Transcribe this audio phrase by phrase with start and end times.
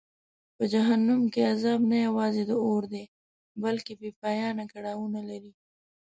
[0.55, 3.03] په جهنم کې عذاب نه یوازې د اور دی
[3.63, 5.53] بلکه بېپایانه کړاوونه لري.